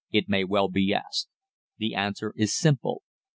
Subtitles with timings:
[0.11, 1.29] it may well be asked.
[1.77, 3.03] The answer is simple.